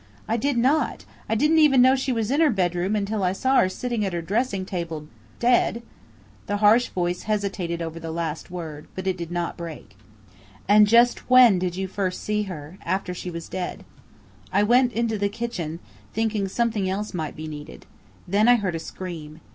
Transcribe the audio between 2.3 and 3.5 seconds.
in her bedroom, until I